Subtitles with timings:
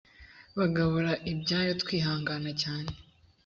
[0.57, 2.91] bagabura ibyayo twihangana cyane